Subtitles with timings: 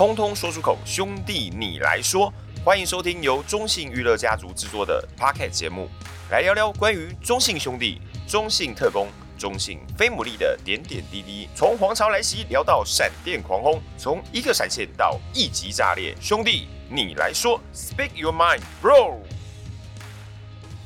[0.00, 2.32] 通通说出口，兄弟你来说。
[2.64, 5.90] 欢迎收听由中信娱乐家族制作的 Pocket 节目，
[6.30, 11.50] 来聊聊关于中信兄弟、中信特工、中信飞牡蛎的点点滴滴。
[11.54, 19.18] 从皇朝来袭聊到闪电狂轰，从一个闪现到一级炸裂，兄弟你来说，Speak your mind, bro。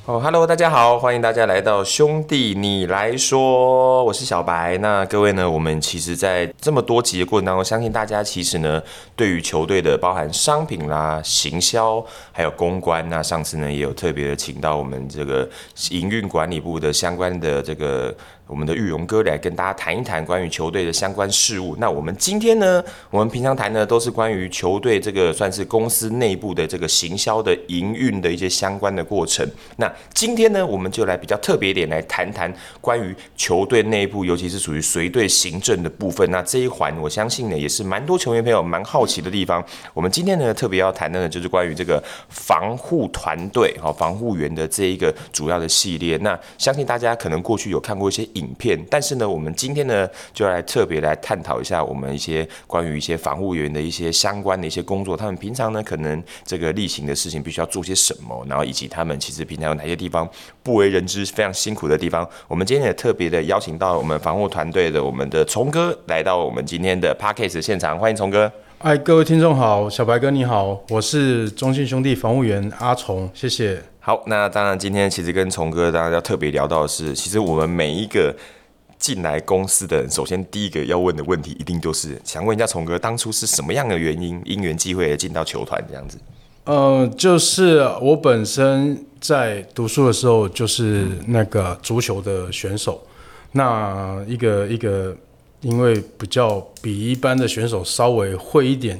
[0.07, 4.77] 哦，Hello，大家好，欢迎大家来到兄弟你来说，我是小白。
[4.77, 8.79] 那各位呢，我们其实，在这么多集的过程当中，相信大家其实呢，
[9.15, 15.49] 对于球队的包含商品啦、行销，还有公关，那上次呢，也有特别的请到我们这个
[15.89, 18.15] 营运管理部的相关的这个。
[18.47, 21.75] 我们的玉荣哥来跟大家谈一谈关于球队的相关事务。
[21.79, 29.43] 那我们今天呢，我们平常谈的都是关于球队这个算是公司内部的这个行销的营运的一些相关的过程。
[29.77, 36.29] 那今天呢，我们就来比较特别点来谈谈关于球队内部，尤其是属于随队行政的部分。
[36.29, 39.63] 那这一环，我相信呢，也是蛮多球员朋友蛮好奇的地方。
[39.91, 46.15] 我们今天呢，特别要谈的呢，就是关于这个防护团队哈，防护员的这一个主要的系列。
[46.17, 48.23] 那相信大家可能过去有看过一些。
[48.35, 60.29] 影片，但是呢，我们今天呢，就来特别来探讨一下我们一些关于一些防护员的一些相关的一些工作，他们平常呢，可能这个例行的事情必须要做些什么，然后以及他们其实平常有哪些地方
[60.61, 62.27] 不为人知、非常辛苦的地方。
[62.47, 68.51] 我们今天也特别的邀请到我们防护团队的我们的崇哥来到我们今天的 Podcast 现场，欢迎崇哥。
[68.87, 73.81] 嗨，各位听众好，小白哥你好，我是中信兄弟防务员阿崇，谢谢。
[73.99, 78.31] 好，那当然，今天其实跟崇哥当然要特别聊到的是，其实我们每一个
[78.99, 86.19] 进来公司的人，首先第一个要问的问题，一定就是想问一下崇哥，当初是什么样的原因，因缘际会进到球团这样子？
[86.65, 93.01] 呃，就是我本身在读书的时候，就是那个足球的选手，
[93.53, 95.17] 那一个一个，
[95.61, 98.99] 因为比较比一般的选手稍微会一点。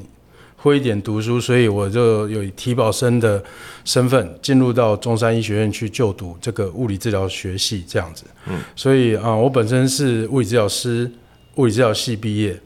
[0.58, 3.44] 会一点读书，所以我就有以体保生的
[3.84, 8.24] 身份进入到中山医学院去就读这个物理治疗学系这样子。
[8.48, 11.12] 嗯，所以啊，我本身是物理治疗师，
[11.56, 12.58] 物理治疗系毕业。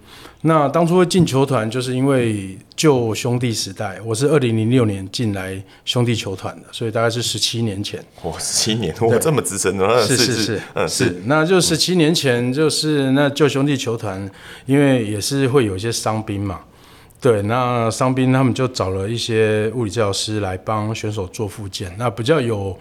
[0.41, 8.01] 那当初会进球团，就是因为旧兄弟时代，我是二零零六年进来兄弟球团的，所以大概是十七年前。
[8.23, 11.22] 哇，十七年，我，这么资深的，是是是，嗯是，是。
[11.25, 14.31] 那就十七年前，就是那旧兄弟球团，
[14.66, 16.61] 因为也是会有一些伤兵嘛。
[17.19, 21.94] 对，那伤兵他们就找了一些物理治疗师来帮选手做复健。
[21.97, 22.79] 那比较有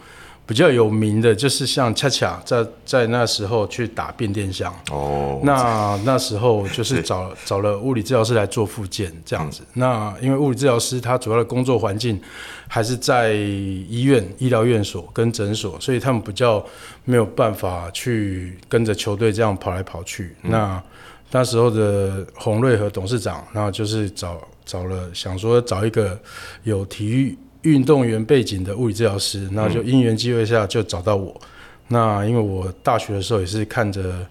[0.49, 4.75] 比较有名的，就是像恰恰在在那时候去打变电箱。
[4.91, 5.39] 哦。
[5.45, 9.61] 那那时候就是 找找了物理治疗师来做复健这样子。
[9.75, 9.81] 嗯。
[9.81, 12.19] 那因为物理治疗师他主要的工作环境
[12.67, 16.65] 还是在医院、医疗院所跟诊所，所以他们比较
[17.05, 20.35] 没有办法去跟着球队这样跑来跑去。
[20.45, 20.51] 嗯。
[20.51, 20.83] 那
[21.31, 26.19] 那时候的洪瑞和董事长，然后就是找找了，想说找一个
[26.63, 31.35] 有体育运动员背景的物理治疗师，那就因缘机会下就找到我。
[31.41, 31.47] 嗯、
[31.89, 34.27] 那因为我大学的时候也是看着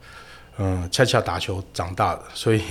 [0.57, 2.61] 嗯恰恰打球长大的，所以、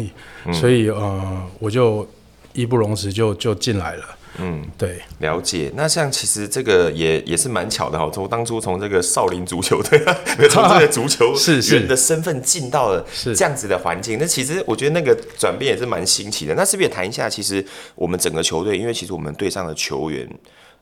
[0.45, 2.09] 嗯、所以呃我就
[2.53, 4.05] 义不容辞就就进来了。
[4.39, 5.71] 嗯，对，了解。
[5.75, 9.99] 那像其实这个也也是蛮巧的哈，从当初从这个少林足球队，
[10.49, 11.35] 从这个足球
[11.71, 16.55] 员的身份进到了这样子的环境，那其实我觉得那个转变也是蛮新奇的。
[16.55, 17.65] 那是不是也谈一下，其实
[17.95, 20.29] 我们整个球队，因为其实我们队上的球员。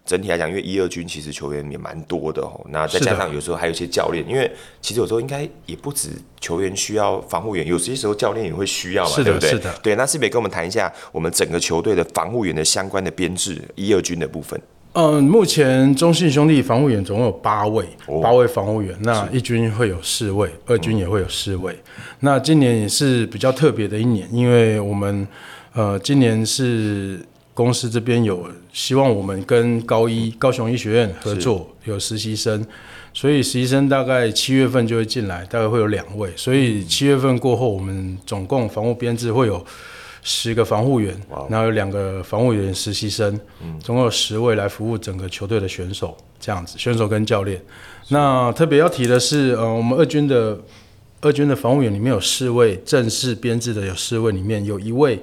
[0.06, 4.50] 整体来讲，因为一二军其实球员也蛮多的哦，那再加上有时候还有一些教练，因为
[4.82, 6.10] 其实有时候应该也不止
[6.40, 9.48] 球员需要防护员，有些时候教练也会需要嘛，对不对？
[9.48, 9.94] 是的，对。
[9.96, 14.60] 那是不是也跟我们谈一下我们整个球队的防护员的相关的编制，一二军的部分？
[14.92, 17.86] 嗯，目前中信兄弟防护员总共有八位，
[18.22, 18.94] 八位防护员。
[19.00, 21.74] 那一军会有四位，二军也会有四位。
[22.20, 25.26] 那今年也是比较特别的一年，因为我们
[25.72, 27.18] 呃，今年是。
[27.54, 32.66] 公司这边有希望我们跟高一高雄医学院合作，有实习生，
[33.12, 39.64] 所以实习生大概七月份就会进来，大概会有两位，所以七月份过后，我们总共防护编制会有
[40.22, 41.16] 十个防护员，
[41.48, 43.38] 然后有两个防护员实习生，
[43.80, 47.62] 总共有十位来服务整个球队的选手，这样子，选手跟教练。
[48.08, 50.58] 那特别要提的是，呃，我们二军的
[51.20, 55.22] 二军的防护员里面有四位正式编制的，有四位里面有一位。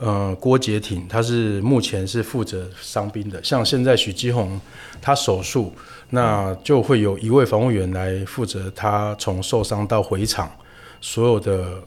[0.00, 3.42] 呃，郭杰挺，他是目前是负责伤兵的。
[3.44, 4.58] 像现在许基宏
[5.02, 5.70] 他手术，
[6.08, 10.50] 那就会有一位防护员来负责他从受伤到回场
[11.02, 11.82] 所有的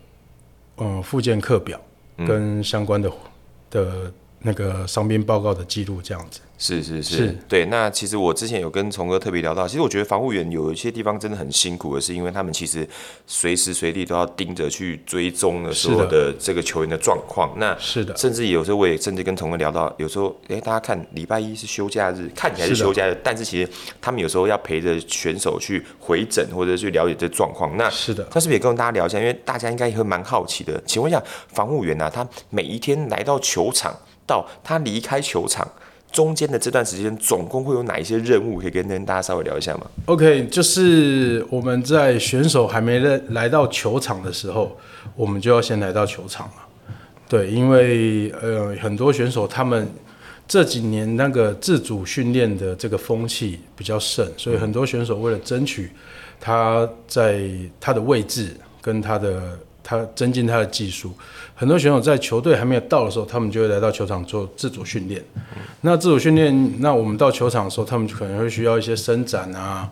[0.76, 1.82] 呃复健课表
[2.18, 3.12] 跟相关的
[3.72, 6.40] 的那个伤兵报告的记录这样子。
[6.64, 7.66] 是是是，对。
[7.66, 12.88] 那其实我之前有跟崇哥特别聊到，其实我觉得防护员有一些地方真的很辛苦的是，因为他们其实
[13.28, 17.54] 随时随地都要盯着去追踪的所有的这个球员的状况。
[17.58, 23.70] 那是的，甚至有时候我也甚至跟崇哥聊到，有时候哎，大家看礼拜一是休假日，看起来是休假日，但是其实
[24.00, 27.76] 他们有时候要陪着选手去回诊或者去了解这状况。
[27.76, 29.20] 那是的，他是不是也跟大家聊一下？
[29.20, 30.82] 因为大家应该也会蛮好奇的。
[30.86, 33.94] 请问一下，防护员啊，他每一天来到球场
[34.26, 35.68] 到他离开球场。
[36.14, 44.78] 中间的这段时间，总共会有哪一些任务可以跟大家稍微聊一下吗？OK，就是我们在选手还没来来到球场的时候，
[45.16, 46.54] 我们就要先来到球场了。
[47.28, 49.86] 对，因为呃很多选手他们
[50.48, 55.90] 这几年那个自主训练的这个风气比较盛，所以很多选手为了争取
[56.40, 57.50] 他在
[57.80, 59.58] 他的位置跟他的。
[59.84, 61.12] 他增进他的技术，
[61.54, 65.22] 很多选手在球队还没有到的时候，他们就会来到球场做自主训练。
[65.82, 69.90] 那自主训练，那我们到球场的时候，他们可能会需要一些伸展啊，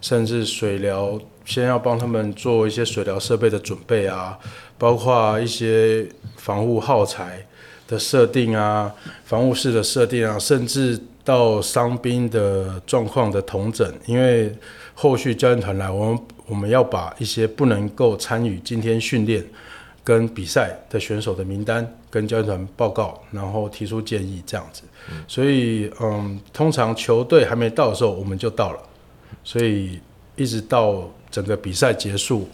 [0.00, 4.38] 甚至水疗，先要帮他们做一些水疗设备的准备啊，
[4.78, 6.06] 包括一些
[6.36, 7.44] 防护耗材
[7.88, 8.92] 的设定啊，
[9.24, 14.54] 防护室的设定啊，甚至到伤兵的状况的统整，因为
[14.94, 16.18] 后续教练团来，我们。
[16.46, 19.44] 我们要把一些不能够参与今天训练
[20.04, 24.82] 跟比赛的选手的名单跟教练团报告，然后提出建议，这样子。
[25.28, 28.80] 所以，嗯，通常球队还没到的时候，我们就到了。
[29.44, 30.00] 所以，
[30.34, 32.48] 一直到整个比赛结束，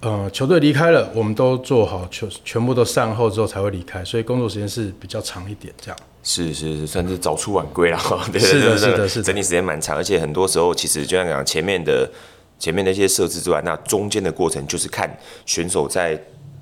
[0.00, 4.02] 呃，球队离开了，我们都做好全全部都善后之后才会离开。
[4.02, 6.00] 所以，工作时间是比较长一点，这样。
[6.22, 7.98] 是是是，算是早出晚归了。
[8.32, 12.10] 对是的，是的，是的，整体时间蛮长，而且很多时候其实就像讲前面的。
[12.58, 15.08] 前面那些设置之外，那中间的过程就是看
[15.44, 16.18] 选手在，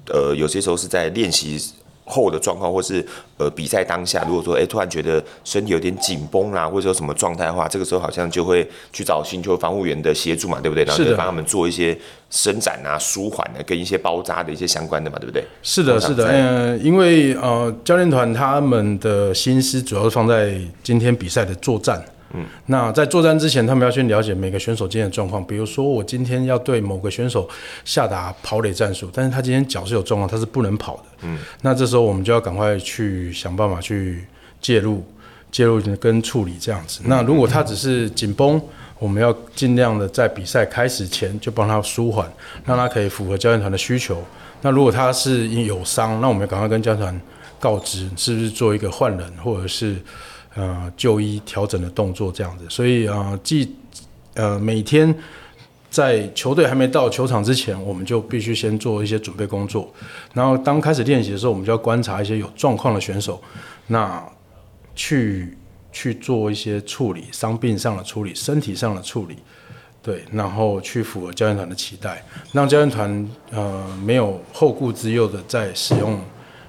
[0.08, 1.60] 呃，有些时候是在练习
[2.04, 3.06] 后的状况，或是
[3.36, 10.82] 呃比赛当下，如果说哎、欸、突然觉得身体有点紧绷啦，或者说什么状态的话，这个时候好像就会去找寻求防护员的协助嘛，对不对？
[10.84, 11.96] 然后就帮他们做一些
[12.28, 15.44] 伸展啊、舒缓的，跟一些包扎的一些相关的嘛，对不对？
[15.62, 22.04] 是的，是的，嗯、呃，因为呃教练团他们的心思主要是放在今天比赛的作战。
[22.34, 25.44] 嗯，那在作战之前，他们要先了解每个选手今天的状况。
[25.46, 27.46] 比如说，我今天要对某个选手
[27.84, 31.02] 下达跑垒战术，但是他今天脚是有状况，他是不能跑的。
[31.22, 34.24] 嗯，那这时候我们就要赶快去想办法去
[34.62, 35.04] 介入、
[35.50, 37.02] 介入跟处理这样子。
[37.04, 38.58] 那如果他只是紧绷，
[38.98, 42.26] 我们要尽量的在比赛开始前就帮他舒缓，
[42.64, 44.22] 让他可以符合教练团的需求。
[44.62, 47.20] 那如果他是有伤，那我们要赶快跟教练团
[47.60, 49.96] 告知，是不是做一个换人，或者是。
[50.54, 53.74] 呃，就医调整的动作这样子，所以啊，既
[54.34, 55.14] 呃每天
[55.88, 59.90] 在球队还没到球场之前，我们就必须先做一些准备工作。
[60.34, 63.40] 然后当开始练习的时候，我们就要观察一些有状况的选手，
[63.86, 64.22] 那
[64.94, 65.56] 去
[65.90, 69.36] 去做一些处理，伤病上的处理，身体上的处理，
[70.02, 72.22] 对，然后去符合教练团的期待，
[72.52, 76.20] 让教练团呃没有后顾之忧的在使用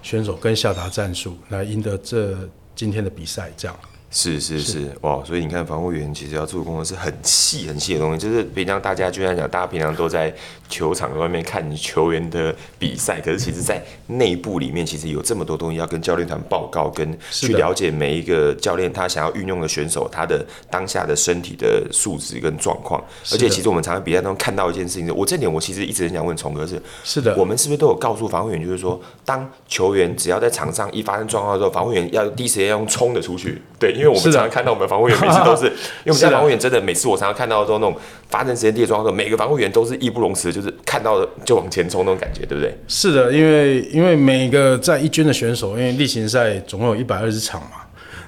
[0.02, 2.38] 选手跟下达战术来赢得这。
[2.76, 3.78] 今天的比赛这样。
[4.14, 4.98] 是是是，是。
[5.02, 10.32] 哇，所以你看防护员其实要做的工作是很细很细的东西，就是平常大家就像讲，大家平常都在
[10.70, 34.03] 球场外面看球员的比赛，可是其实在内部里面其实有这么多东西要跟教练团报告，跟去了解每一个教练他想要运用的选手他的当下的身体的素质跟状况，而且其实我们常常比赛当中看到一件事情，我这点我其实一直很想问崇哥是，是的，我们是不是都有告诉防护员，就是说当球员只要在场上一发生状况的时候，防护员要第一时间要用冲的出去，对。
[34.04, 35.66] 因为我们常常看到我们防护员每次都是，
[36.04, 37.96] 因为我们家防护员真的每次我常常看到都那种
[38.30, 42.78] 发生时间地的时候，每个防护员都是义不容辞，就是看到的就往前冲那种感觉，对不对？
[42.88, 47.78] 是的，因为因为每个在一军的选手，因为例行赛总共有一百二十场嘛，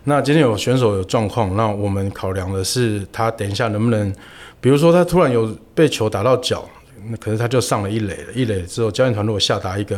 [0.06, 4.14] 那今天有选手有状况，那我们考量的是他等一下能不能，
[4.62, 6.68] 比如说他突然有被球打到脚，
[7.10, 9.98] 那可是他就上了一垒了，一垒之后教练团如果下达一个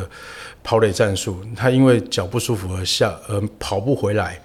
[0.64, 4.40] 跑垒战术，他因为脚不舒服而下而跑不回来。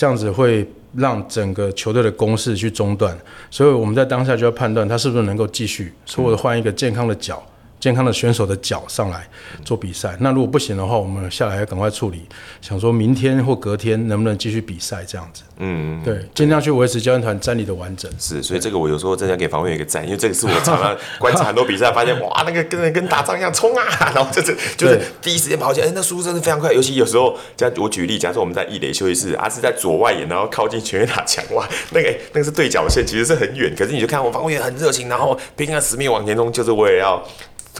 [0.00, 3.14] 这样子会让整个球队的攻势去中断，
[3.50, 7.44] 所以我们在当下就要判断他是不是能够继续，或者换一个健康的脚。
[7.80, 9.26] 健康的选手的脚上来
[9.64, 12.26] 做比赛，那如果不行的话，我们下来要赶快处理，
[12.60, 15.42] 想说明天或隔天能不能继续比赛这样子。
[15.56, 18.10] 嗯，对，尽量去维持教练团战力的完整。
[18.18, 23.84] 是，所以这个我有时候真的要给防卫员一个赞，因为这个是我常常观察很多比赛，发现 哇，那个跟跟打仗一样冲啊，
[24.14, 26.72] 然后就 是就是第一时间跑起来，哎，那速度真的非常快。
[26.72, 37.22] 尤其有时候，这样我举例，假如说我们在一垒休息室，啊是在左外野，然后靠近全垒打墙，哇，那个那个是对角线，其实是很远，可是你就看我防卫员很热情，然后拼了死命往前冲，就是为了要。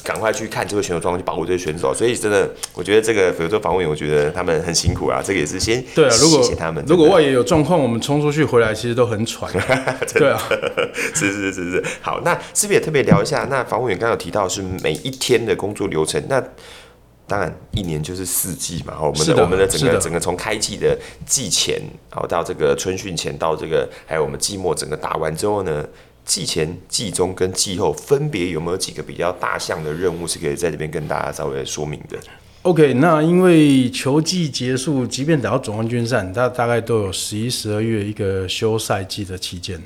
[0.03, 1.93] 赶快去看这个选手状况，去保护这些选手。
[1.93, 5.23] 所以真的，我觉得这个比如说防护员，我觉得他们很辛苦啊。
[5.25, 9.53] 这个也是先对啊，如果谢谢他们，如果外野有状况，我们冲出去回来其实都很喘。
[10.15, 10.43] 对啊，
[11.15, 11.85] 是是是是。
[12.01, 13.47] 好，那是不是也特别聊一下？
[13.51, 16.43] 那防务员刚刚有提到是每一天的工作流程，那。
[17.27, 18.95] 当然，一年就是四季嘛。
[19.01, 21.81] 我们的，的我们的整个整个从开季的季前，
[22.11, 25.87] 然后到这个春训前，到这个还有我们季末整个打完之后呢，
[26.25, 32.17] 季前、季中跟季后分别有没有几个比较大项的任务是可以在这边跟大家稍微说明的
[32.63, 39.81] ？OK，那因为球季结束，即便打到总冠军赛，它大概都有十一、十二月一个休赛季的期间。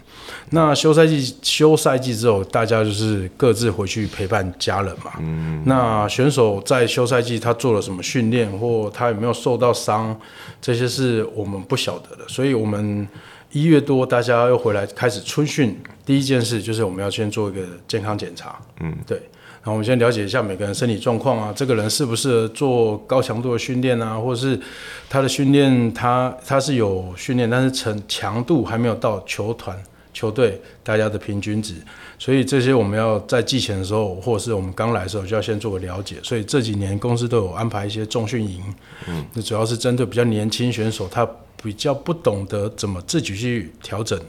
[0.50, 5.12] 那休赛季休赛季之后，大家就是各自回去陪伴家人嘛。
[5.20, 5.62] 嗯。
[5.64, 10.18] 那选手在休赛季他做了什么训练，或他有没有受到伤，
[10.60, 12.24] 这些是我们不晓得的。
[12.26, 13.06] 所以，我们
[13.52, 18.60] 一月多大家又回来开始春训，第一件事就是我们要先做一个健康检查。
[18.80, 19.16] 嗯，对。
[19.62, 24.60] 然后我们先了解一下每个人身体状况啊，这个人适不适合做高强度的训练啊，或者是
[25.08, 29.74] 他的训练他他是有训练，但是成强度还没有到球团
[30.12, 31.76] 球队大家的平均值，
[32.18, 36.16] 所以这些我们要在季前的时候，或者是我们刚来的时候就要先做个了解。
[36.22, 38.62] 所以这几年公司都有安排一些重训营，
[39.08, 41.26] 嗯，那主要是针对比较年轻选手，他
[41.62, 44.20] 比较不懂得怎么自己去调整。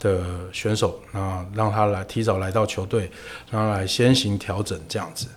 [0.00, 0.20] 的
[0.52, 3.08] 选手，那让他来提早来到球队，
[3.50, 5.28] 让他来先行调整这样子。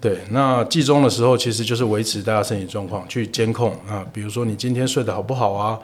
[0.00, 5.78] 对，那季中的时候其实就是维持大家身体状况，去监控啊，比如说你今天睡得好不好啊，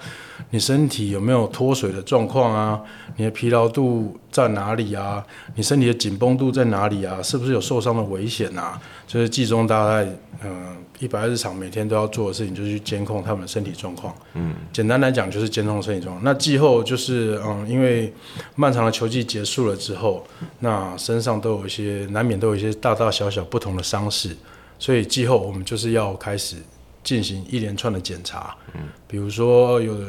[0.51, 2.81] 你身体有没有脱水的状况啊，
[3.17, 5.25] 你的疲劳度在哪里啊，
[5.55, 8.81] 你身体的紧绷度在哪里啊，是不是有受伤的危险啊？
[9.07, 10.11] 就是季中大概
[10.43, 10.77] 嗯。
[11.03, 14.15] 一百日常每天都要做的事情，就是去监控他们的身体状况。
[14.35, 16.25] 嗯，简单来讲就是监控身体状况。
[16.25, 18.13] 那季后就是嗯，因为
[18.55, 20.25] 漫长的球季结束了之后，
[20.61, 24.37] 那身上都有一些难免都有一些大大小小不同的伤势，
[24.79, 26.55] 所以季后我们就是要开始
[27.03, 28.55] 进行一连串的检查。
[28.75, 30.07] 嗯，比如说有的，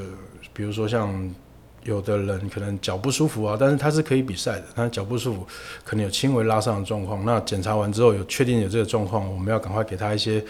[0.53, 1.33] 比如说像。
[1.85, 4.63] 有的人可能脚不舒服啊，但是他是可以比赛的。
[4.73, 5.45] 他脚不舒服，
[5.83, 7.25] 可能有轻微拉伤的状况。
[7.25, 10.41] 那检查完之后有确定有这个状况，我们要赶快给他一些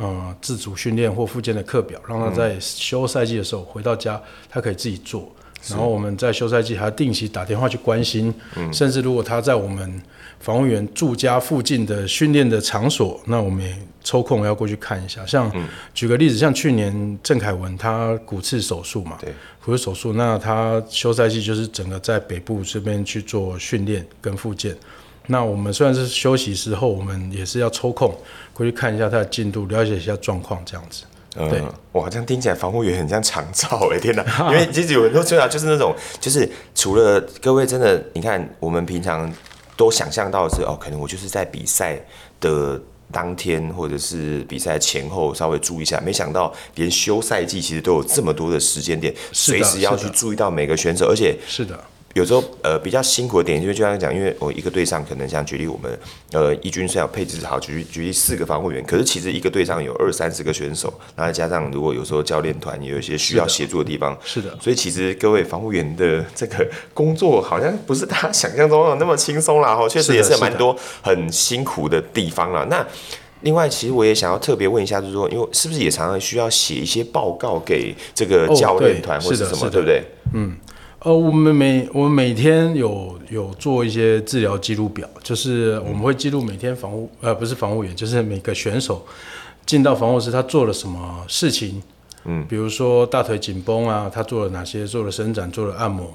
[0.00, 5.30] 呃自主训练或附件的课表，让他在休赛季的时候回到家，他可以自己做。
[5.68, 8.34] 然后我们在休赛季还要定期打电话去关心，
[8.72, 10.02] 甚至如果他在我们
[10.38, 15.24] 防护员住家附近的训练的场所，那我们也抽空要过去看一下。
[15.26, 15.52] 像
[15.92, 24.74] 举个例子，像去年郑凯文他骨刺手术嘛，对，骨刺手术，那他休赛季就是整个在北部这边去做训练跟复健。
[25.30, 28.12] 那我们虽然是休息时候，我们也是要抽空
[28.52, 31.04] 过去看一下他的进度，了解一下状况这样子。
[31.36, 34.24] 嗯，对哇，这样听起来防护员很像长照哎，天哪！
[34.50, 39.32] 因为其实有很多说法，就是那种，就是除了各位真的，你看我们平常
[39.76, 41.96] 都想象到的是哦，可能我就是在比赛
[42.40, 42.80] 的
[43.12, 51.78] 当天或者是比赛前后稍微注意一下，没想到连休赛季其实都有这么多的时间点，随时要去注意到每个选手，而且是的。
[52.14, 55.98] 有时候呃比较辛苦的点，因为就像讲，因为我一个队上可能像举例我们
[56.32, 72.66] 呃一军是要配置好，举例举例四个防护员，可是其实一个队上有二三十个选手，然后加上如果有时候教练团也有一些需要协助的地方，是的，所以其实各位防护员的这个工作好像不是大家想象中的那么轻松啦，哈，确实也是蛮多很辛苦的地方啦。
[72.68, 72.84] 那
[73.42, 80.02] 另外，其实我也想要特别问一下，就是说，因为是不是也常常需要写一些报告给这个教练团或者什么，对不对？
[80.34, 80.56] 嗯。
[81.02, 89.02] 呃，我们每我们每天有有做一些治疗记录表，就是我们会记录每天防护，呃，不是防护员，就是每个选手
[89.64, 91.82] 进到防护室他做了什么事情，
[92.26, 96.06] 嗯，比如说大腿紧绷啊，他做了哪些，做了伸展，做了按摩，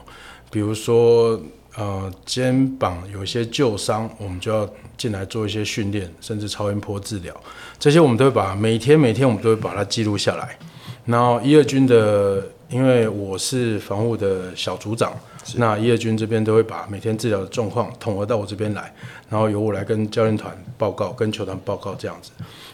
[0.52, 1.42] 比如说
[1.76, 7.36] 呃肩膀有一些旧伤，我们就要进来做一些训练，甚至超音波治疗，
[7.80, 10.60] 这些我们都会把每天每天我们都会把它记录下来，
[11.06, 12.50] 然后一二军的。
[12.70, 15.14] 因为我是防护的小组长，
[15.56, 18.94] 那一二军这边都会把每天治疗的状况统合到我这边来，
[19.30, 22.32] 然后由我来跟教练团报告，跟球团报告这样子。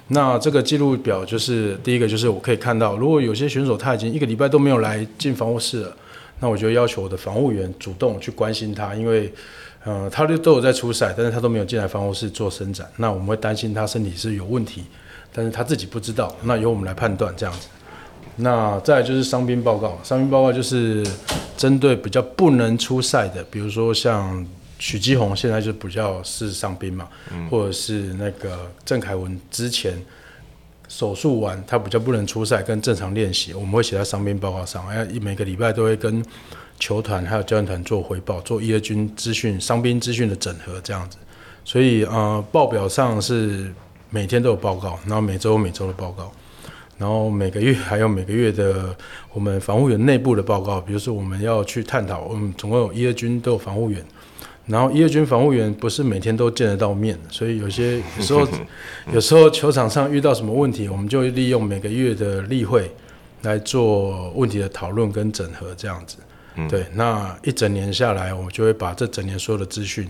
[0.07, 5.95] 那这个记录表就是第一个，就是我可以看到，如果有些选手他已经一个礼拜都没有来进防护室了，
[6.39, 9.31] 那我就要求我的防护员主动去关心他，因为，
[9.83, 14.83] 呃，他都都有在出赛，但是他都没有进来防护室做伸展，那我们会担心他身体是有问题，
[15.33, 17.67] 但是他自己不知道，那由我们来判断这样子。
[18.41, 21.05] 那再来就是伤兵报告，伤兵报告就是
[21.55, 24.45] 针对比较不能出赛的，比如说像
[24.79, 29.93] 许基宏现在就比较是伤兵嘛，嗯、或者是那个郑凯文之前
[30.87, 36.23] 手术完他比较不能出赛跟正常练习，我们会写在伤兵报告上，哎，每个礼拜都会跟
[36.79, 41.17] 球团还有教练团做回报，做一二军资讯、伤兵资讯的整合这样子。
[41.63, 43.71] 所以呃，报表上是
[44.09, 46.31] 每天都有报告，然后每周每周的报告，
[47.01, 48.95] 然后每个月还有每个月的
[49.33, 54.05] 我们防护员内部的报告，比如说我们要去探讨，我们总共有一二军都有防护员。
[54.67, 58.47] 然后一二军防护员不是每天都见得到面，所以有些有时候
[59.11, 62.91] 有时候球场上遇到什么问题，我们就利用每个月的例会
[63.41, 66.17] 来做问题的讨论跟整合，这样子。
[66.69, 70.07] 对，那一整年下来，我们就会把这整年所有的资讯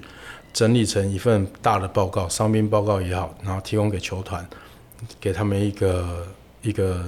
[0.52, 4.46] 整理成一份大的报告，伤兵报告也好，然后提供给球团，
[5.22, 6.28] 给他们一个
[6.62, 7.03] 一个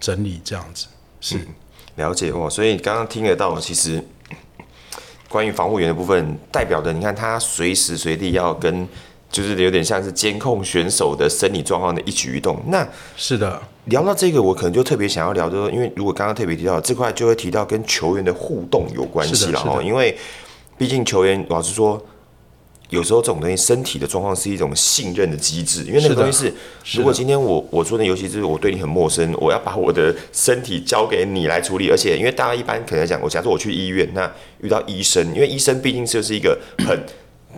[0.00, 0.86] 整理，这样子。
[1.20, 1.38] 是，
[1.96, 2.48] 了解哦。
[2.48, 4.02] 所以刚刚听得到，其实。
[5.28, 8.88] 关于防护员的部分，代表的你看他随时随地要跟，
[9.28, 12.62] 就是有点像是监控选手的生理状况的一举一动。
[12.68, 12.86] 那
[13.16, 19.82] 是的，聊到这个，我可能就特别想要聊，就是因为如果刚刚特别提到这块，就会提到跟球员的互动有关系了哈。
[19.82, 20.16] 因为
[20.78, 22.00] 毕竟球员老实说。
[22.90, 36.98] 有时候这种东西，身体的状况是一种信任的机制，因为那个东西是，是如果今天我我说的，尤其是我对你很陌生，我要把我的身体交给你来处理，而且因为大家一般可能讲，我假设我去医院，那遇到医生，因为医生毕竟就是一个很。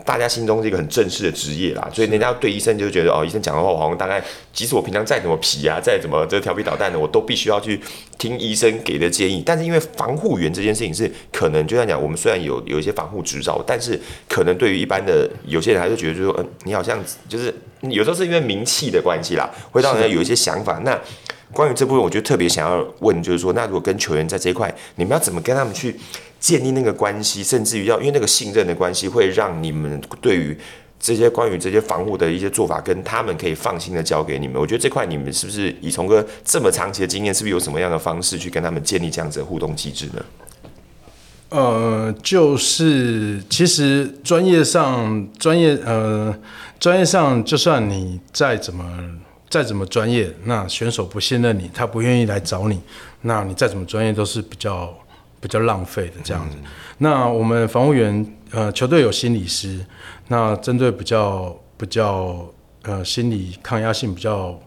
[0.05, 7.81] 大家心中是一个很正式的职业啦，所以人家对医生就觉得哦，医生讲的话，我好像大概，即使我平常再怎么皮啊，再怎么这调皮捣蛋的，我都必须要去
[8.19, 9.43] 听医生给的建议。
[9.45, 20.81] 但是因为防护员这件事情是可能，就像讲，我们虽然有有一些防护执照，但是可能对于一般的有些人还是觉得，就是说，嗯，你好像就是有时候是因为名气的关系啦，会让人有一些想法。
[20.85, 20.99] 那
[21.53, 25.97] 关于这部分，我就特别想要问，就是说，那如果跟球员在这一块，你们要怎么跟他们去？
[26.41, 30.57] 建立那个关系，甚至于要因为那个信任的关系，会让你们对于
[31.01, 34.57] 这些关于这些防护的一些做法，跟他们可以放心的交给你们。
[34.57, 40.25] 我觉得这块你们是不是以从哥这么长期的经验，是不是有什么样的方式去跟他们建立这样子的互动机制呢？
[41.49, 46.33] 呃，就是其实专业上专业呃
[46.79, 48.85] 专业上，就算你再怎么
[49.51, 52.81] 再怎么专业，那选手不信任你，他不愿意来找你，
[53.23, 54.93] 那你再怎么专业都是比较。
[55.41, 56.57] 比较浪费的这样子。
[56.61, 59.79] 嗯、那我们防务员，呃，球队有心理师，
[60.27, 62.45] 那针对比较比较
[62.83, 64.59] 呃心理抗压性比较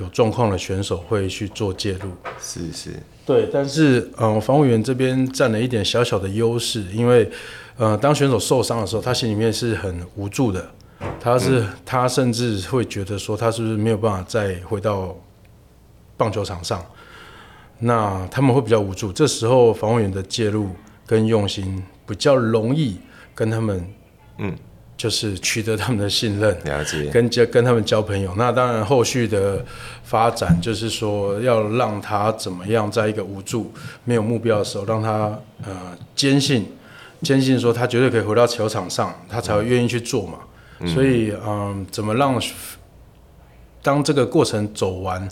[0.00, 2.10] 有状况的选手会去做介入。
[2.40, 2.90] 是是。
[3.24, 7.30] 对，但是呃，防务员这边占了一点小小的优势，因为
[7.76, 10.68] 呃，当选手受伤的时候，他心里面是很无助的，
[11.20, 15.14] 他是、嗯、他甚至会觉得说，他是不是没有办法再回到
[16.16, 16.84] 棒球场上。
[17.78, 20.70] 那他们会比较无助，这时候防护员的介入
[21.06, 22.98] 跟用心比较容易
[23.34, 23.86] 跟他们，
[24.38, 24.56] 嗯，
[24.96, 28.32] 就是取得他们的信任，了解，跟交跟他们交朋友。
[28.38, 29.62] 那当然后续的
[30.02, 33.70] 发展就是说要让他怎么样，在一个无助、
[34.04, 35.76] 没有目标的时候，让他呃
[36.14, 36.66] 坚信，
[37.20, 40.38] 坚信说他绝对可以回到球场上，他才会愿意去做嘛。
[40.40, 40.48] 嗯、
[40.84, 42.40] 所以嗯、呃，怎么让
[43.82, 45.28] 当这个过程走完？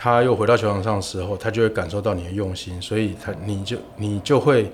[0.00, 4.70] 他又回到球场上的时候，他就会感受到你的用心，所以他你就你就会，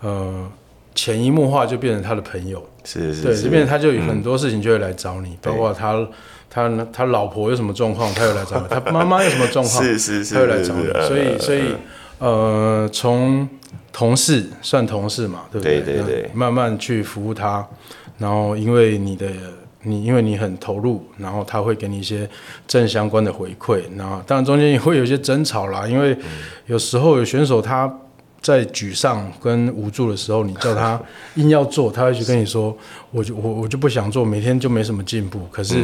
[0.00, 0.48] 呃，
[0.94, 2.64] 潜移默化就变成他的朋友。
[2.84, 3.22] 是是是。
[3.22, 6.06] 对，这边他就有很多事情就会来找你，嗯、包括他
[6.48, 10.84] 他他老婆有什么状况，他又来找你；他妈妈有什么状况， 是是是，他又来找你。
[11.08, 11.74] 所以所以
[12.20, 13.48] 呃，从
[13.92, 15.80] 同事算同事嘛，对不对？
[15.80, 16.30] 对对对。
[16.32, 17.66] 慢慢去服务他，
[18.18, 19.28] 然后因为你的。
[19.86, 22.26] 你因为你很投入，然后他会给你一些
[22.66, 26.16] 正相关的回馈，然后当然中间也会有一些争吵啦，因为
[26.64, 27.94] 有时候有选手他
[28.40, 30.98] 在沮丧跟无助的时候，你叫他
[31.34, 32.74] 硬要做，他会去跟你说，
[33.10, 35.46] 我就我我就不想做，每天就没什么进步。
[35.50, 35.74] 可是，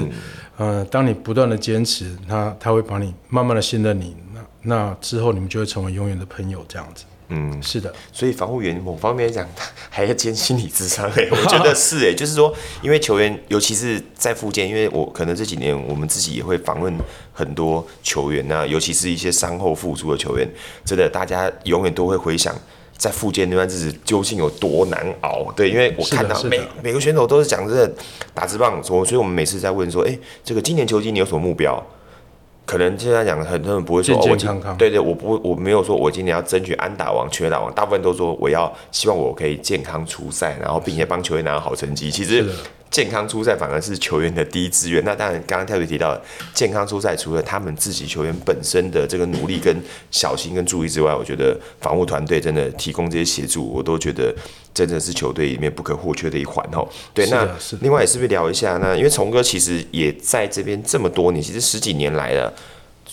[0.57, 7.05] 嗯、呃，当你不断的坚持，他他会把你慢慢的信任你，那那之后你们就会成为永远的朋友这样子。
[7.33, 9.49] 嗯，是的，所以防护员某方面讲，
[9.89, 16.93] 还要兼心理智商哎， 我觉得是哎，就是说，因为球员，尤其是在复健，因为我可能这几年我们自己也会访问
[17.33, 20.49] 很多球员啊，尤其是一些伤后复出的球员，
[20.85, 22.53] 真的大家永远都会回想
[22.99, 25.53] 在复健那段日子究竟有多难熬。
[25.55, 27.89] 对，因为我看到每每个选手都是讲着
[28.35, 31.81] 打直棒，所以我们每次在问说，哎，这个今年球季你有什么目标？
[32.67, 42.11] 可能现在讲很多人不会说健健康康，对对，我不我没有说我今年要争取安打王、全垒打王，大部分都说我要希望我可以健康出赛，然后并且帮球员拿到好成绩。
[42.11, 42.45] 其实。
[42.91, 45.01] 健康出赛反而是球员的第一志愿。
[45.05, 46.21] 那当然，刚刚特别提到
[46.53, 49.73] 健康出赛，除了他们自己球员本身的这个努力跟
[50.11, 54.35] 小心跟注意之外，我觉得防护团队真的提供这些协助，我都觉得
[54.75, 56.85] 真的是球队里面不可或缺的一环哦。
[57.15, 57.49] 对，那
[57.81, 58.77] 另外也是不是聊一下？
[58.79, 62.53] 那因为从哥其实也在这边这么多年，其实十几年来了，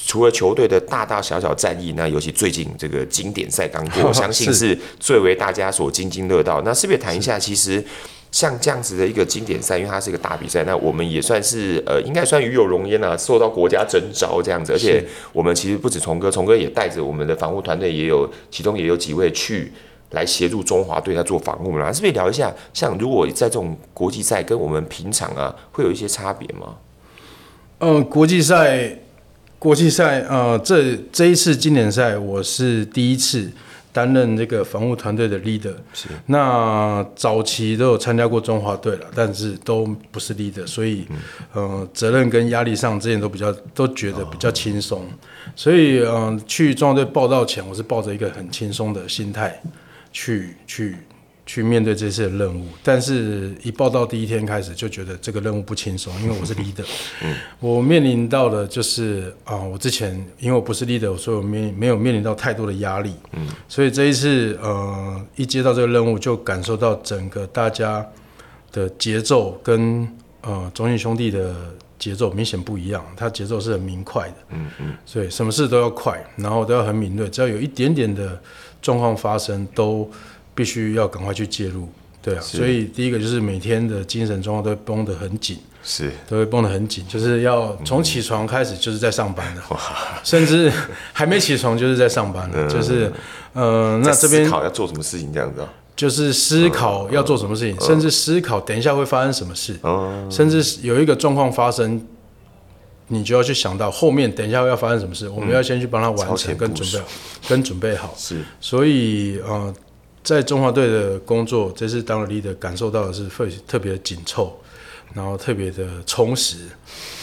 [0.06, 6.62] 除了球队的大大小小战役，那尤其最近这个经典赛刚过，我 相信是最为大家所津津乐道。
[6.64, 7.40] 那是不是也谈一下？
[7.40, 7.84] 其实。
[8.30, 14.74] 像这样子的一个经典赛，因为它是一个大比赛，那我们也算是呃，应该算与有荣焉啊，受到国家征召这样子。
[14.74, 19.72] 而且我们其实不止崇哥，崇哥也带着我们的防护团队，也有其中也有几位去
[20.12, 21.92] 来协助中华队在做防护嘛。
[21.92, 22.54] 是不是聊一下？
[22.74, 26.76] 像如果在这种国际赛跟我们平常啊，会有一些差别吗？
[27.80, 28.94] 嗯、呃，国际赛，
[29.60, 33.52] 国际赛，呃，这这一次经典赛我是第一次。
[33.94, 41.08] 担任这个防护团队的 leader，是那早期都有参加过中华队了，但是都不是 leader，所以，
[41.56, 45.08] 嗯、呃，责任跟压力上之前都比较都觉得比较轻松，哦、
[45.56, 49.60] 所以，嗯、呃，去中华队报道前，我是抱着一个很轻松的心态
[50.14, 50.96] 去去。
[51.48, 56.86] 去面对这次的任务，但是一报到第一天开始就觉得这个任务不轻松，因为我是 leader，
[57.24, 68.06] 嗯，我面临到的就是啊，我之前因为我不是 leader，所以我面没有面临到太多的压力，嗯，所以这一次呃一接到这个任务，就感受到整个大家
[68.74, 70.06] 的节奏跟
[70.42, 71.56] 呃中信兄弟的
[71.98, 78.38] 节奏明显不一样，它节奏是很明快的，嗯嗯，所以什么事都要快，然后都要很敏锐，只要有一点点的
[78.82, 80.12] 状况发生都。
[80.58, 81.88] 必须要赶快去介入，
[82.20, 89.78] 对啊，所以第一个就是每天的精神状况都会绷得很紧，是，都会绷得很紧，就是要从起床开始就是在上班的，嗯、
[90.24, 90.72] 甚至
[91.14, 93.14] 还没起床就是在上班的，嗯、就是，
[93.54, 95.72] 呃，那这边思考要做什么事情这样子啊？
[95.96, 102.04] 就是思考要做什么事情，嗯、甚至思考等一下会发生什么事，嗯、甚至有一个状况发生，
[103.10, 107.08] 你就要去想到后面等一下要发生什么事，嗯、我们要先去帮他完成跟准备，
[107.48, 109.72] 跟准备好，是，所以呃。
[110.28, 114.52] 在中华队的工作，这次当了 leader，感受到的是会特别的紧凑，
[115.14, 116.58] 然后特别的充实，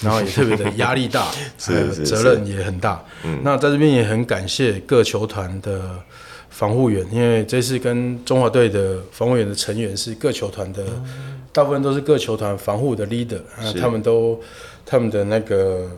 [0.02, 3.04] 然后也特别的压力大， 是是是责任也很大。
[3.22, 6.02] 嗯，那在这边也很感谢各球团的
[6.48, 14.40] 防护员，因为这次跟中华队的防护员的成员是各球团的，嗯、大部分都是各球团防护的 leader，啊，他们都
[14.86, 15.90] 他们的那个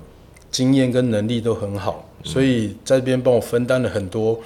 [0.50, 4.42] 经验跟能力都很好，嗯、所以在这边帮我分担了很多。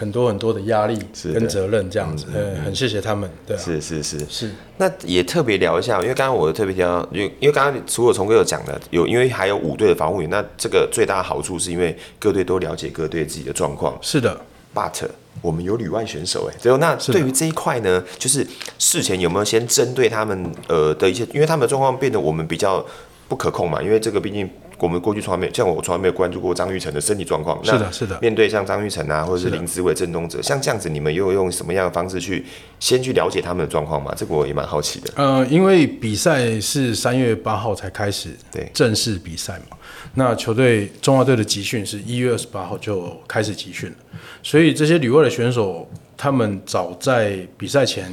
[0.00, 0.98] 很多很多的压力
[1.34, 4.50] 跟责任这样子，呃，很谢谢他们，对，是是是是。
[4.78, 13.94] 那也特别聊一下，因为刚刚我特别提到，因为因为刚刚除了从哥有讲的，有因为还有五队的防护员，那这个最大的好处是因为各队都了解各队自己的状况。
[14.00, 14.40] 是的
[14.74, 15.02] ，But
[15.42, 18.46] 我们有旅外选手，哎，最后那对于这一块呢，就是
[18.78, 22.82] 事前有没有先针对他们呃的一些，因为他们的状况变得我们比较
[23.28, 24.48] 不可控嘛，因为这个毕竟。
[24.80, 27.62] 我们过去从来没有，像我从来没有关注过张玉成的身体状况。
[27.64, 28.18] 是的，是的。
[28.20, 32.44] 面对像张玉成啊，或者是林子伟、郑东哲，像这样子，你们又用什么样的方式去
[32.78, 34.14] 先去了解他们的状况吗？
[34.16, 35.12] 这个我也蛮好奇的。
[35.16, 39.76] 呃，因为比赛是三月八号才开始，对，正式比赛嘛。
[40.14, 43.96] 那球队中华队的集训是一月二十八号就开始集训了，
[44.42, 48.10] 所以这些旅外的选手，他们早在比赛前，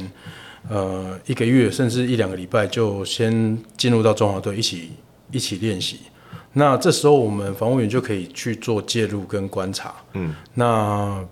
[0.68, 4.90] 呃，一个月甚至一两个礼拜就先进入到中华队一起
[5.32, 6.00] 一起练习。
[6.54, 11.24] 那这时候我们防务员就可以去做介入跟观察，嗯，那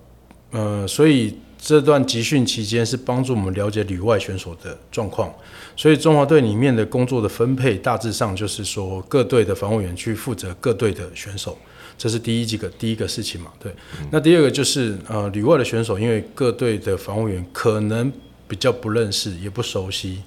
[0.51, 5.35] 呃，所以这段集训期间是帮助我们了解旅外选手的状况，
[5.75, 11.59] 所以中华队里面的工作的分配大致上就是说各队的防务员去负责各队的选手，
[11.99, 13.73] 这是第一几个第一个事情嘛，对。
[13.99, 18.13] 嗯、那第二个就是呃旅外的选手，因为各队的防务员可能
[18.47, 20.23] 比较不认识也不熟悉。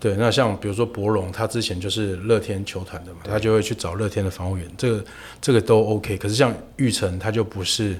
[0.00, 5.04] 对，那像比如说博龙，他之前就是乐天球团的嘛，他就会去找乐天的防护员，这个
[5.40, 6.16] 这个都 OK。
[6.16, 7.96] 可是像玉成，他就不是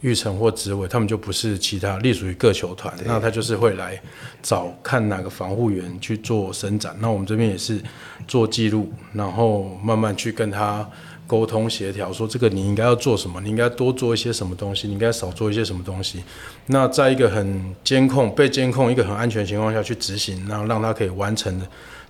[0.00, 4.00] 玉成或职位，他们就不是其他隶属于各球团，那他就是会来
[4.42, 6.96] 找看哪个防护员去做伸展。
[6.98, 7.78] 那我们这边也是
[8.26, 10.88] 做记录，然后慢慢去跟他。
[11.26, 16.22] 沟通协调，说这个你应该要做什么，你应该多做一些什么东西，你应该少做一些什么东西。
[16.66, 21.60] 那在一个很监控、被监控、一个很安全的情况下去执行，然后让他可以完成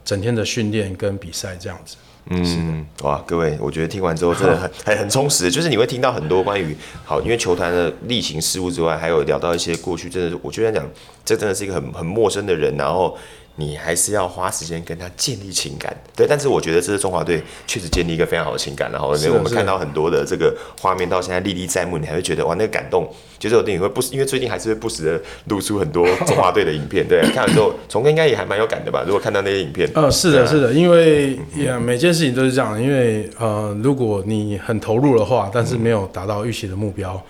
[0.04, 1.96] 整天的训练跟比赛这样子。
[2.28, 10.86] 嗯，哇，各位，我觉得听完之后真的很还很充实，就是你会听到很多关于好，因为球团的例行事务之外，还有聊到一些过去，真的我觉得讲
[11.24, 13.16] 这真的是一个很很陌生的人，然后。
[13.56, 16.26] 你还是要花时间跟他建立情感，对。
[16.28, 23.10] 但是我觉得这是中华队确实建立一个非常好的情感，然后我们看到很多的这个画面，到现在历历在目，你还会觉得哇，那个感动。
[23.38, 27.20] 就是有电影会不时，因为最近还是会不时的露出很多中华队的影片，对。
[27.34, 29.04] 看完之后，从哥应该也还蛮有感的吧？
[29.06, 37.22] 如果看到那些影片，呃，是的，啊、是的，因为呀，每件事情都是这样，因为呃，如果你很投入的话，但是没有达到预期的目标，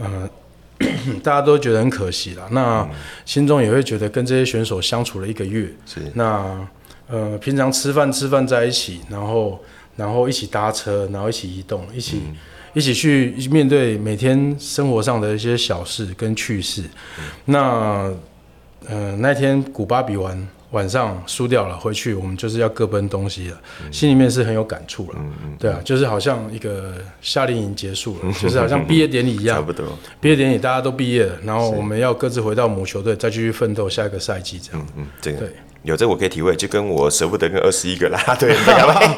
[0.00, 0.28] 呃。
[1.22, 2.88] 大家都觉得很可惜啦，那
[3.24, 6.00] 心中也会觉得跟这些选手相处了一个月，是。
[6.14, 6.68] 那
[7.08, 9.62] 呃平常吃饭吃饭在一起，然后
[9.96, 12.36] 然后一起搭车，然后一起移动，一起、嗯、
[12.74, 16.82] 一起去面对每天生活上的一些小事跟趣事。
[17.18, 18.12] 嗯、那
[18.88, 25.18] 呃那天古巴比完晚上输掉了，回去我们就是要各奔东西了，嗯、心里面是很有感触了。
[25.18, 29.56] 嗯嗯，对啊，就是好像一个夏令营结束了，嗯、 就是好像毕业典礼一样。
[29.56, 29.86] 差不多。
[30.20, 34.86] 毕业典礼大家都毕业了，然后我们要各自回到母球队，再继续奋斗下一个赛季，这样。
[34.96, 35.48] 嗯嗯，这个对。
[35.82, 39.16] 有这我可以体会，就跟我舍不得跟二十一个啦队一样。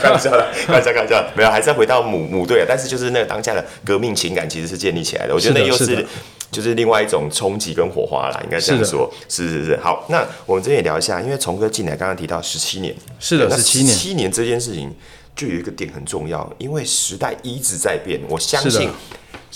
[0.00, 2.64] 开玩笑的，开玩笑，开玩笑，没有，还是要回到母母队啊。
[2.66, 5.34] 但是就是那个当下的革命情感其实是建立起来的。
[5.34, 6.06] 我觉得那又是，是
[6.54, 9.12] 就是另外一种冲击跟火花啦，应该这样说。
[9.28, 14.94] 是是是，好，那我们这边也聊一下，因为从哥进来刚刚提到十七年，是的，十七年，七年这件事情
[15.34, 18.88] 就有一个点很重要，因为时代一直在变，我相信。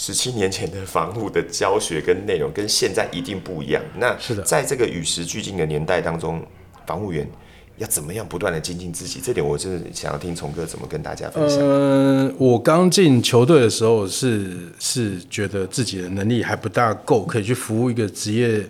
[0.01, 3.83] 十七年前的防护的教学跟内容跟现在一定不一样。
[3.97, 6.41] 那是的，在这个与时俱进的年代当中，
[6.87, 7.29] 防护员
[7.79, 9.21] 要怎么样不断的精进自己？
[9.23, 11.59] 这点我真的想要听从哥怎么跟大家分享。
[11.61, 18.65] 嗯、呃，我刚进球队的时候是是觉得自己的能力还不大够，可以去服务一个职业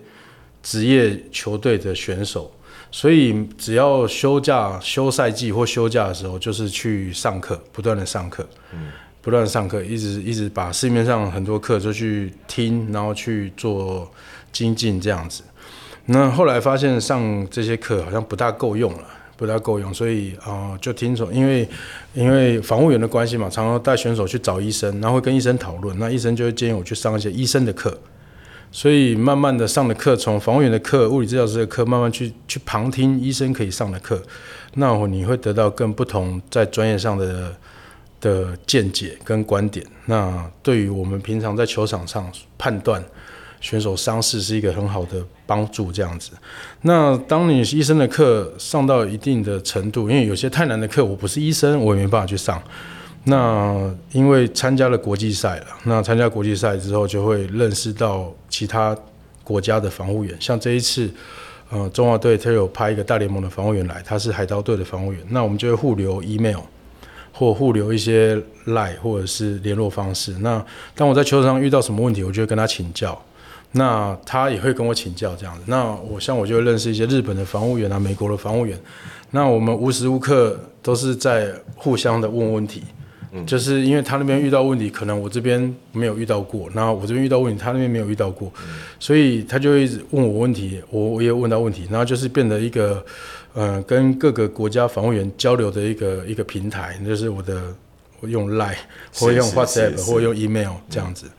[0.62, 2.50] 职业球队的选手，
[2.90, 8.46] 所以只要休假、休赛季或休假的时候，就是去上课，不断的上课。
[8.72, 8.90] 嗯。
[9.20, 14.10] 不断上课，一直一直把市面上很多课就去听，然后去做
[14.52, 15.42] 精进这样子。
[16.10, 19.04] 那后来发现上这些课好像不大够用了，
[19.36, 21.68] 不大够用，所以啊、就听从，因为
[22.14, 27.98] 因为防护员的关系嘛，常常带选手去找医生，然后会跟医生讨论，那医生就会建议我去上一些医生的课。
[28.72, 34.22] 所以慢慢的上的课，从防护员的课、物理治疗师的课，慢慢去去旁听医生可以上的课，
[34.74, 37.54] 那你会得到更不同在专业上的。
[38.20, 43.00] 的见解跟观点，那对于我们平常在球场上判断
[43.60, 45.92] 选手伤势是一个很好的帮助。
[45.92, 46.32] 这样子，
[46.82, 52.62] 那当你医生的课上到一定的程度，因为有些太难的课，我不是医生，我也没办法去上。
[53.24, 58.96] 那因为参加了国际赛了，那参加国际赛之后，就会认识到其他
[59.42, 60.36] 国家的防护员。
[60.40, 61.10] 像这一次，
[61.70, 66.60] 呃，中华队他有派一个大联盟的防护员来，他是海盗队的防护员，那我们就会互留 email。
[67.30, 68.34] 或互留一些
[68.66, 70.32] line 或者是联络方式。
[70.40, 70.64] 那
[70.96, 73.16] 当我在球场上遇到什么问题，我就会跟他请教。
[73.72, 75.62] 那他也会跟我请教这样子。
[75.66, 78.78] 那我像我就认识一些日本的防务员啊，美国的防务员。
[79.30, 82.82] 那我们无时无刻都是在互相的问问题。
[83.32, 86.68] 嗯，就是因为他那边遇到问题，可能我这边没有遇到过。
[86.74, 88.50] 然后我这边遇到问题，他那边没有遇到过。
[88.98, 93.04] 所以他就会一直问我问题，我我也问到问题，然后就是变得一个。
[93.54, 97.60] 呃，跟各个国家防务员交流的一个一个平台，就是我的
[98.20, 98.76] 我用 Line
[99.12, 101.26] 或用 WhatsApp 或用 email 这样子。
[101.26, 101.32] 嗯、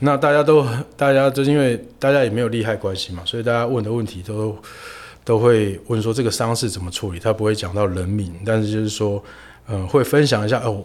[0.00, 4.56] 那大家都大家就是因为大家也没有利害关系嘛，所以大家问的问题都
[5.24, 9.22] 都会问说这个伤势怎么处理，他不会讲到人名，但是就是说，
[9.66, 10.82] 呃，会分享一下哦。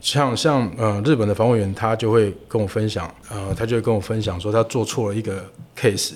[0.00, 5.44] 像像呃日本的防卫员，他就会跟我分享，呃，他就会跟我分享说他做错了一个
[5.78, 6.12] case，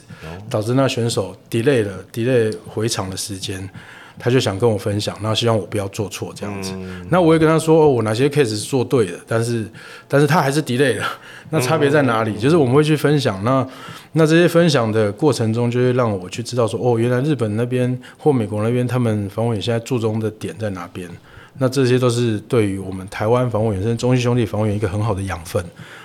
[0.48, 3.68] 导致那选手 delay 了 delay 回场的时间，
[4.18, 6.72] 他就想跟我分享，然后希望我不要做错这样子。
[6.74, 9.66] 嗯、那我也跟他说，哦，我哪些 case 是做对的，但是
[10.08, 11.06] 但是他还是 delay 了，
[11.50, 12.32] 那差别在哪里？
[12.32, 13.66] 嗯、就是我们会去分享，那
[14.12, 21.08] 那这些分享的过程中，就会让我去知道说，哦，原来日本那边或美国那边，他们防护员现在注重的点在哪边。
[21.56, 25.64] 那这些都是对于我们台湾防护员，甚至中信兄弟防护员一个很好的养分。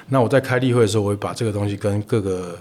[0.10, 2.56] 那我在开例会的时候，我会把这个东西跟各个，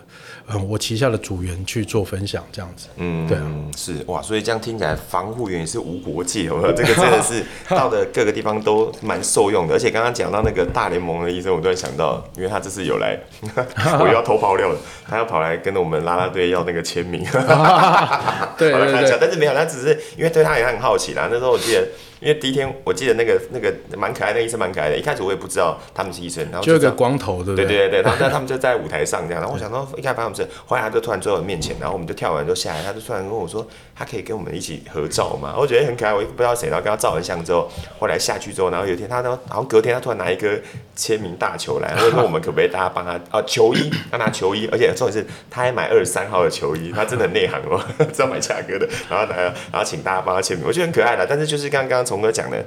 [0.50, 2.88] 嗯，我旗下的组员去做分享，这样子。
[2.96, 3.44] 嗯，对啊，
[3.76, 6.72] 是哇，所以这样听起来，防护员也是无国界哦。
[6.76, 9.74] 这个真的是 到的各个地方都蛮受用的。
[9.74, 13.18] 而且刚刚讲到那个大联盟的医生，我突然想到，因为他这次有来，
[14.00, 17.22] 我又要偷爆料了，他要跑来跟我们啦啦队要那个签名。
[18.56, 21.28] 对对对，但是没有，他只是因为对他也很好奇啦。
[21.30, 21.86] 那时候我记得。
[22.20, 27.66] 因为第一天我记得那个那个蛮可爱的医生蛮可爱的，一开始我也不知道他们是医生，然后就一个光头，对不对？
[27.66, 40.58] 对对对，然后他们就在舞台上这样，然后我想说一开始他们是，后来他就突然坐在我面前，然后我们就跳完就下来，他就突然跟我说他可以跟我们一起合照嘛，我觉得很可爱，我也不知道谁，然后跟他照完相之后，后来下去之后，然后有一天他都，然后隔天他突然拿一个
[40.96, 47.80] 签名大球来，问我们可不可以大家帮他啊球衣，他拿球衣，而且重点是他还买二十三号的球衣，他真的很内行哦，
[48.12, 49.32] 知道买价格的，然后
[49.72, 52.64] 然后请大家帮他签名，我觉得很可爱的，但是就是刚刚从哥讲的。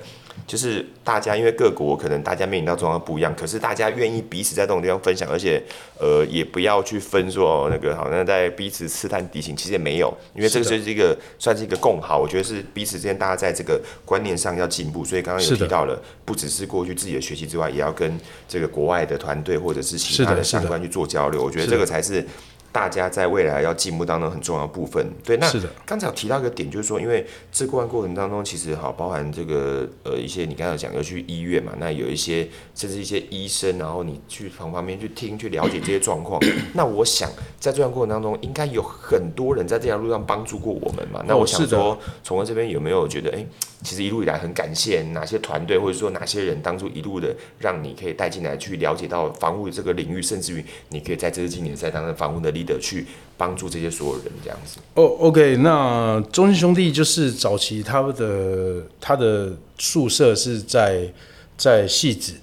[0.48, 5.62] 就是大家，因为各国可能大家面临到状况不一样，可是大家愿意彼此在这种地方分享，而且
[6.00, 22.26] 呃也不要去分说哦那个好像在彼此刺探敌情，其实也没有，因为这个就是一个算是一个共好，我觉得是彼此之间大家在这个观念上要进步，所以刚刚有提到了，不只是过去自己的学习之外，也要跟这个国外的团队或者是其他的相关去做交流，我觉得这个才是。
[22.72, 25.06] 大家在未来要进步当中很重要的部分。
[25.24, 25.52] 对，那。
[25.86, 36.42] 刚才有提到一个点，就是说，因为这过过程当中，其实哈，包含这个呃一些你刚才讲要去医院嘛，那有一些甚至一些医生，然后你去从旁边去听去了解这些状况。
[36.74, 37.30] 那我想
[37.60, 41.24] 在这段过程当中，应该有很多人在这条路上帮助过我们嘛。
[41.28, 43.46] 那我想说，从哥这边有没有觉得，哎，
[43.84, 54.78] 其实一路以来很感谢哪些团队，或者说哪些人当初一路的让你可以带进来去了解到防护这个领域，甚至于你可以在这次经典赛当中防护的 leader 去帮助这些所有人这样子。
[54.94, 61.12] 哦、，OK，那中信兄弟就是早期他的他的宿舍是在
[61.58, 62.34] 在汐止，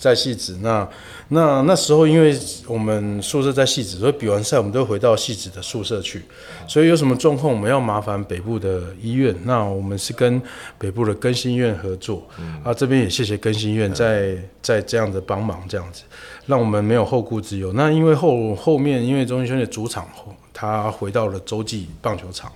[0.00, 0.58] 在汐止。
[0.62, 0.86] 那
[1.34, 6.22] 那那时候，因为我们宿舍在戏子，所以比完赛我们都回到戏子的宿舍去。
[6.68, 9.34] 所以有什么状况，我们要麻烦北部的医院。
[9.44, 10.40] 那我们是跟
[10.78, 12.22] 北部的更新院合作。
[12.38, 16.02] 嗯、啊，这边也谢谢更新院在在这样的帮忙，这样子。
[16.44, 17.72] 让我们没有后顾之忧。
[17.72, 20.06] 那因为后后面，因为中信兄弟的主场，
[20.52, 22.52] 他回到了洲际棒球场。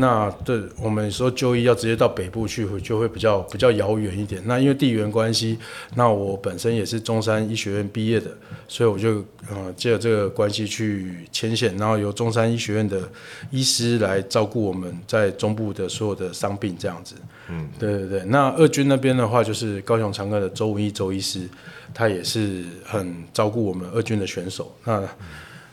[0.00, 4.42] 那对我们说就医要直接到北部去，就会比较比较遥远一点。
[4.46, 5.58] 那因为地缘关系，
[5.94, 8.30] 那我本身也是中山医学院毕业的，
[8.66, 13.08] 所以我就呃借着这个关系去牵线，然后由中山医学院的
[13.50, 17.14] 医师来照顾我们在中部的所有的伤病这样子。
[17.48, 18.24] 嗯，对对对。
[18.24, 21.48] 那二军那边的话，就是高雄长庚的周文义周医师。
[21.92, 24.72] 他也是很照顾我们二军的选手。
[24.84, 25.02] 那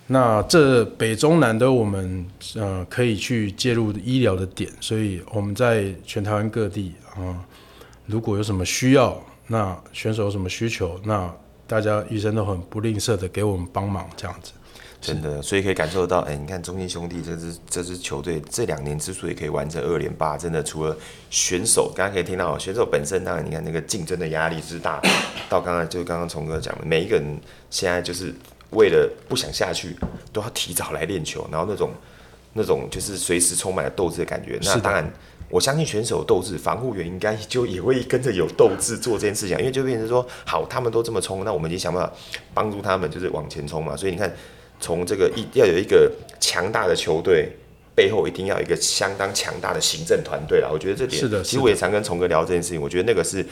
[0.07, 7.45] 那这北中南都我们呃可以去介入医疗的点，所以我们在全台湾各地啊、
[8.05, 11.29] 如果有什么需要，那选手有什么需求，那
[11.67, 14.53] 大家医生都很不吝啬的给我们帮忙这样子。
[14.99, 20.97] 真的，所以可以感受到，哎，你看中信兄弟这支这支球队这两年之所以可以完成二连霸，真的除了
[21.29, 24.99] 选手，刚刚可以听到选手本身，当然你看那个竞争的压力之大，
[25.49, 27.39] 到刚刚就刚刚从哥讲的，每一个人
[27.69, 28.33] 现在就是
[28.71, 29.95] 为了不想下去，
[30.31, 31.91] 都要提早来练球，然后那种
[32.53, 34.59] 那种就是随时充满了斗志的感觉。
[34.63, 35.11] 那当然，
[35.49, 42.13] 我相信选手斗志，防护员应该就也会跟着有斗志做这件事情，因为就变成说，好，他们都这么冲，那我们已经想办法
[42.53, 43.95] 帮助他们，就是往前冲嘛。
[43.95, 44.31] 所以你看。
[44.79, 46.07] 从这个一要有一个
[46.39, 47.51] 强大的球队，
[47.95, 50.69] 背后一定要有一个相当强大的行政团队啦。
[50.71, 52.79] 我觉得这点是的，其实我也常跟从哥聊这件事情。
[52.79, 53.43] 我觉得那个是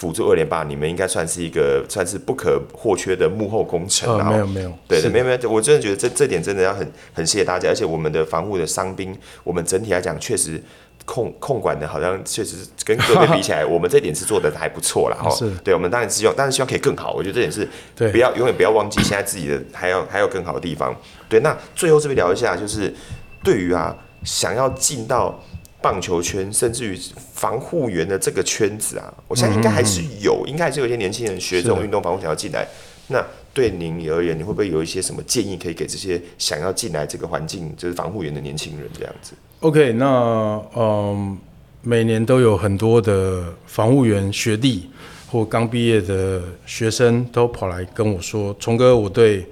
[0.00, 4.18] 辅助二连霸，你们应该算是一个算是不可或缺的幕后工程。
[4.18, 7.68] 啊、哦，没有没有，对对，没有没有，我真的觉得这这点真的要很很谢谢大家。
[7.68, 10.60] 而且我们的防护的伤兵，我们整体来讲确实。
[11.06, 15.16] 控控管的好像确实跟各位比起来，我们这点是做的还不错啦。
[15.20, 15.30] 哈。
[15.30, 17.14] 是，对，我们当然希望，但是希望可以更好。
[17.14, 17.66] 我觉得这点是，
[18.12, 20.94] 不要永远不要忘记现在自己的还要还有更好的地方。
[21.28, 22.94] 对，那最后这边聊一下，就是
[23.42, 25.42] 对于啊想要进到
[25.82, 26.98] 棒球圈，甚至于
[27.32, 32.66] 防护员的这个圈子啊，我相信应该还是有，应该还是有一些年轻人学这种运动防护想要进来。
[33.08, 41.36] 那对您而言，你会不会有一些什么建议可以给这些想要进来这个环境就是防护员的年轻人这样子？OK，那嗯，
[41.82, 44.88] 每年都有很多的防护员学弟
[45.28, 49.44] 或刚毕业的学生都跑来跟我说：“崇哥，我对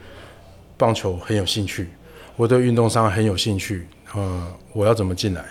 [0.76, 1.88] 棒球很有兴趣，
[2.36, 5.44] 我对运动伤很有兴趣，呃，我要怎么进来？”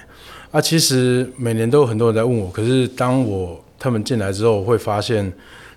[0.57, 5.31] 啊，其实每年都有很多人在问我，可是当我他们进来之后，会发现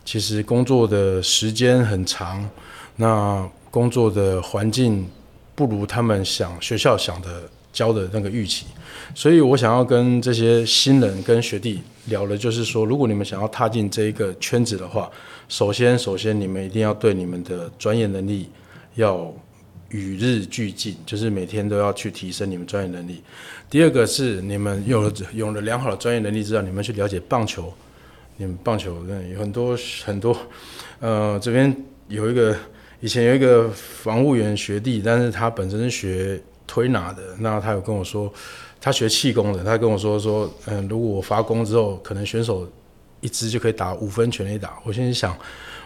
[0.06, 2.48] 其实工作的时间很长，
[2.96, 5.06] 那工作的环境
[5.54, 7.42] 不如他们想学校想的。
[7.72, 8.66] 教的那个预期，
[9.14, 15.08] 所以我想要跟这些新人跟学弟聊的，就是说，如果你们想要踏进这一个圈子的话，
[15.48, 18.48] 首先，首先你们一定要对你们的专业能力
[18.96, 19.32] 要
[19.90, 23.22] 与日俱进，就是每天都要去提升你们专业能力。
[23.68, 27.72] 第二个是你们有了有了良好的专业能力之后，你们去了解棒球，
[28.36, 28.96] 你们棒球
[29.32, 30.36] 有很多很多，
[30.98, 31.74] 呃，这边
[32.08, 32.56] 有一个
[33.00, 36.42] 以前有一个防务员学弟，但是他本身是学。
[36.72, 38.32] 推拿的，那他有跟我说，
[38.80, 42.64] 他学气功的，他跟我说说，嗯，如果我发功之后，可能选手
[43.20, 44.78] 一支就可以打五分全垒打。
[44.84, 45.36] 我心里想，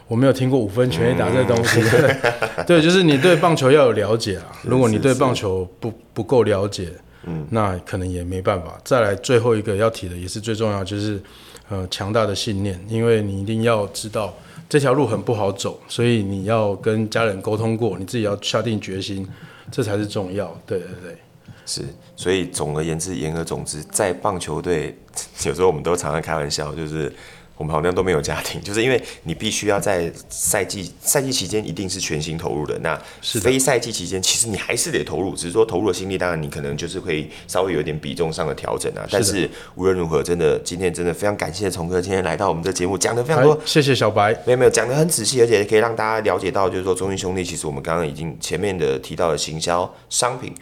[0.07, 4.45] 我没有听过五分全垒打这个东西，嗯、 对，就是你对棒球要有了解啊。
[4.62, 6.90] 如果你对棒球不不够了解，
[7.25, 8.79] 嗯，那可能也没办法。
[8.85, 11.21] 再来最后一个要提的也是最重要，就是
[11.69, 14.35] 呃强大的信念，因为你一定要知道
[14.69, 19.27] 这条路很不好走，所以你要跟家人沟通过，你自己要下定决心。
[19.73, 21.17] 这才是重要，对对对，
[21.64, 21.83] 是，
[22.17, 24.95] 所以总而言之，言而总之，在棒球队，
[25.47, 27.11] 有时候我们都常常开玩笑，就是
[27.57, 32.79] 我们好像都没有家庭， 就是因为你必须要在赛季赛季期间一定是全心投入的。
[32.81, 33.01] 那
[33.40, 39.07] 非赛季期间，其实你还是得投入，只是说投入的心力，当然你可能就是会稍微有点比重上的调整啊。
[39.11, 43.59] 但是无论如何，真的今天真的非常感谢虫哥今天来到我们的节目，讲的非常多。
[43.64, 50.53] 谢谢小白，没有没有讲的很仔细，而且可以让大家了解到，就是说中信兄弟其实我们刚刚已经前面的提到的行销商品。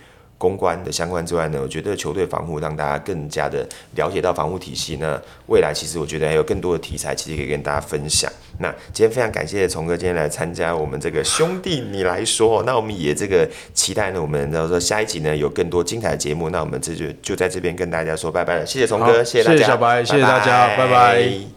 [0.43, 3.64] 公关的相关之外呢，我觉得球队防护让大家更加的
[3.95, 4.97] 了解到防护体系。
[5.01, 5.16] 那
[5.47, 8.28] 未来其实我觉得还有更多的题材，其实可以跟大家分享。
[8.59, 12.64] 那今天非常感谢从哥今天来参加我们这个兄弟你来说。
[12.64, 16.51] 那我们也这个期待呢，我们到时候下一集呢有更多精彩的节目。
[16.51, 18.66] 那我们这就就在这边跟大家说拜拜了。
[18.66, 20.88] 谢谢从哥，谢谢大家，谢谢小白，谢谢大家，拜拜。
[20.88, 21.53] 拜拜。